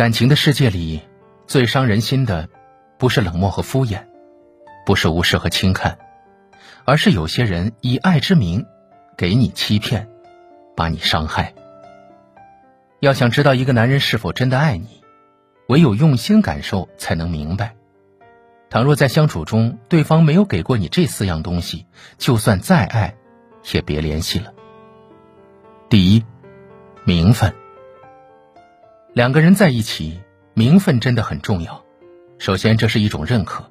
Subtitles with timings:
[0.00, 1.02] 感情的世界里，
[1.46, 2.48] 最伤人心的，
[2.98, 4.06] 不是冷漠和敷衍，
[4.86, 5.98] 不是无视和轻看，
[6.86, 8.64] 而是有些人以爱之名，
[9.14, 10.08] 给你欺骗，
[10.74, 11.52] 把你伤害。
[13.00, 15.02] 要想知道一个男人是否真的爱你，
[15.68, 17.76] 唯有用心感受才能明白。
[18.70, 21.84] 倘若在相处中，对方没有给过你这四样东西，
[22.16, 23.16] 就算再爱，
[23.74, 24.54] 也别联系了。
[25.90, 26.24] 第一，
[27.04, 27.54] 名分。
[29.12, 30.20] 两个人在一起，
[30.54, 31.84] 名分真的很重要。
[32.38, 33.68] 首先，这是一种认可，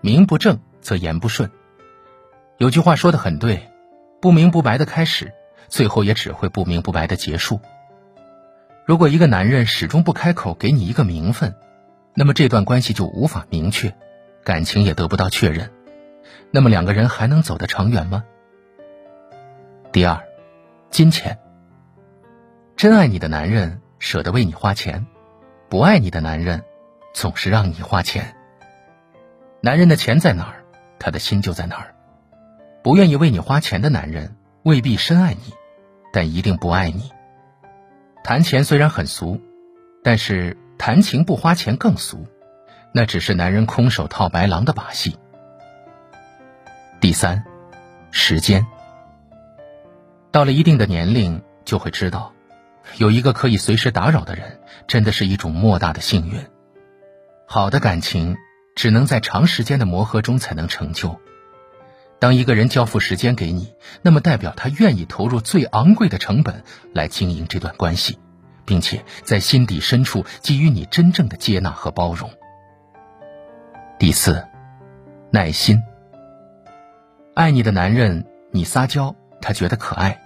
[0.00, 1.48] 名不正则言不顺。
[2.58, 3.70] 有句话说的很对，
[4.20, 5.32] 不明不白的开始，
[5.68, 7.60] 最后也只会不明不白的结束。
[8.84, 11.54] 如果一个男人始终不开口给你一个名分，
[12.14, 13.94] 那么这段关系就无法明确，
[14.42, 15.70] 感情也得不到确认，
[16.50, 18.24] 那么两个人还能走得长远吗？
[19.92, 20.20] 第二，
[20.90, 21.38] 金钱。
[22.76, 25.06] 真爱你的男人舍得为你花钱，
[25.68, 26.64] 不爱你的男人
[27.14, 28.34] 总是让你花钱。
[29.60, 30.64] 男人的钱在哪儿，
[30.98, 31.94] 他的心就在哪儿。
[32.82, 35.52] 不愿意为你花钱的男人未必深爱你，
[36.12, 37.12] 但一定不爱你。
[38.24, 39.40] 谈钱虽然很俗，
[40.02, 42.26] 但是谈情不花钱更俗，
[42.92, 45.18] 那只是男人空手套白狼的把戏。
[47.00, 47.44] 第三，
[48.10, 48.66] 时间。
[50.30, 52.32] 到了一定的年龄，就会知道。
[52.96, 56.44] 有一个可以随时打扰的人，真的是一种莫大的幸运。
[57.46, 58.36] 好的感情
[58.76, 61.20] 只能在长时间的磨合中才能成就。
[62.18, 68.18] 当一个人交付时间给你，那么代表他愿意投入最昂贵的成本来经营这段关系，
[68.66, 72.30] 并且在心底深处给予你真正的接纳和包容。
[73.98, 74.46] 第四，
[75.30, 75.82] 耐心。
[77.34, 80.20] 爱你的男人，你撒娇他觉得可爱，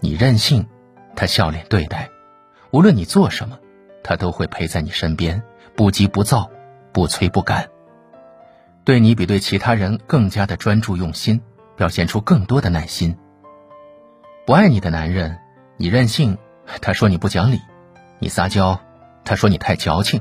[0.00, 0.66] 你任性。
[1.16, 2.10] 他笑脸对待，
[2.70, 3.58] 无论你做什么，
[4.04, 5.42] 他都会陪在你身边，
[5.74, 6.50] 不急不躁，
[6.92, 7.68] 不催不赶。
[8.84, 11.40] 对你比对其他人更加的专注用心，
[11.74, 13.16] 表现出更多的耐心。
[14.46, 15.38] 不爱你的男人，
[15.76, 16.38] 你任性，
[16.80, 17.56] 他说你不讲理；
[18.20, 18.78] 你撒娇，
[19.24, 20.20] 他说你太矫情；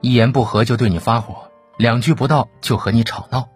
[0.00, 3.50] 一言不合就对你发火，两句不到就和你吵闹，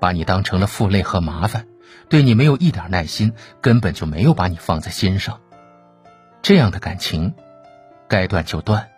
[0.00, 1.66] 把你当成了负累和麻烦，
[2.08, 5.40] 对你没有一点耐心，根本就没有把你放在心上。
[6.42, 7.34] 这样的感情，
[8.08, 8.90] 该断就断，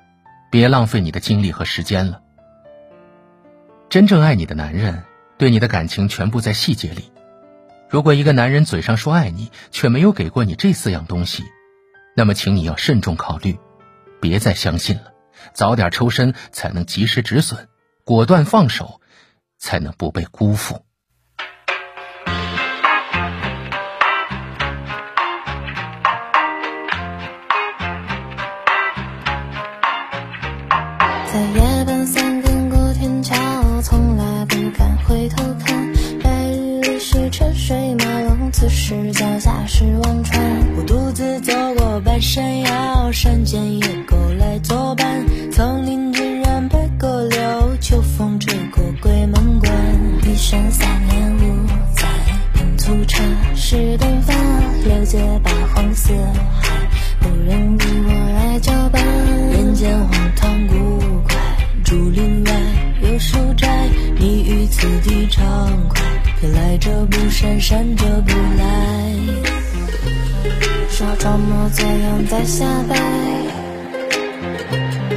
[0.50, 2.20] 别浪费你的精力和时间了。
[3.88, 5.02] 真正爱你的男人，
[5.36, 7.12] 对你的感情全部在细节里。
[7.88, 11.44] 如果一个男人嘴上说爱你，却没有给过你这四样东西，
[12.14, 13.58] 那么请你要慎重考虑，
[14.20, 15.12] 别再相信了，
[15.52, 17.68] 早点抽身才能及时止损，
[18.04, 19.00] 果断放手，
[19.58, 20.84] 才能不被辜负。
[31.32, 33.36] 在夜半三更过天桥，
[33.82, 35.92] 从来不敢回头看。
[36.24, 40.42] 白日里是车水马龙，此时脚下是忘川。
[40.76, 45.24] 我独自走过半山腰，山间野狗来作伴。
[45.52, 49.72] 丛林尽染白鸽柳，秋风吹过鬼门关。
[50.26, 51.64] 一山三年五
[51.94, 52.08] 载
[52.54, 53.22] 品粗茶，
[53.54, 56.12] 是灯发，了解八荒四
[56.60, 56.88] 海，
[57.22, 58.19] 无人与我
[66.48, 69.14] 来者不善，善者不来。
[70.88, 72.96] 说装模作样在瞎掰，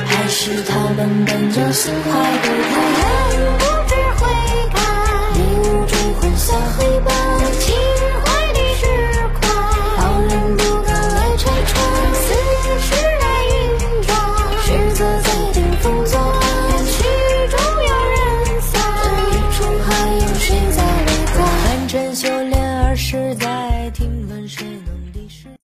[0.05, 3.72] 还是他们本就心怀不开。